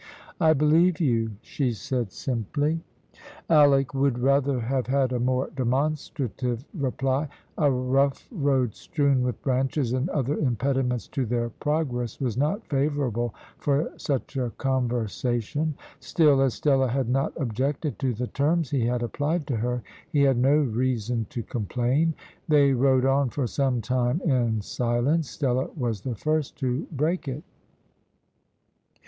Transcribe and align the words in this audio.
"I 0.39 0.53
believe 0.53 0.99
you," 0.99 1.33
she 1.43 1.73
said 1.73 2.11
simply. 2.11 2.83
Alick 3.51 3.93
would 3.93 4.17
rather 4.17 4.59
have 4.59 4.87
had 4.87 5.11
a 5.13 5.19
more 5.19 5.51
demonstrative 5.55 6.65
reply. 6.73 7.27
A 7.59 7.69
rough 7.69 8.27
road 8.31 8.73
strewn 8.73 9.21
with 9.21 9.39
branches, 9.43 9.93
and 9.93 10.09
other 10.09 10.35
impediments 10.39 11.07
to 11.09 11.27
their 11.27 11.49
progress, 11.51 12.19
was 12.19 12.35
not 12.35 12.65
favourable 12.65 13.35
for 13.59 13.91
such 13.97 14.37
a 14.37 14.49
conversation. 14.57 15.75
Still, 15.99 16.41
as 16.41 16.55
Stella 16.55 16.87
had 16.87 17.07
not 17.07 17.31
objected 17.37 17.99
to 17.99 18.15
the 18.15 18.25
terms 18.25 18.71
he 18.71 18.83
had 18.87 19.03
applied 19.03 19.45
to 19.45 19.57
her, 19.57 19.83
he 20.11 20.21
had 20.23 20.39
no 20.39 20.57
reason 20.61 21.27
to 21.29 21.43
complain. 21.43 22.15
They 22.47 22.73
rode 22.73 23.05
on 23.05 23.29
for 23.29 23.45
some 23.45 23.81
time 23.81 24.19
in 24.21 24.61
silence. 24.61 25.29
Stella 25.29 25.69
was 25.77 26.01
the 26.01 26.15
first 26.15 26.57
to 26.61 26.87
break 26.91 27.27
it. 27.27 27.43